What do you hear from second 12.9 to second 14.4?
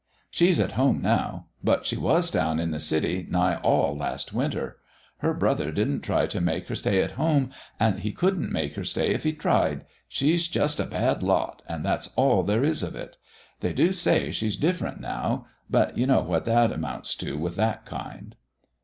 it. They do say